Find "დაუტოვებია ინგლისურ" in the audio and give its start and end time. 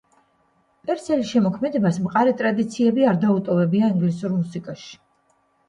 3.27-4.37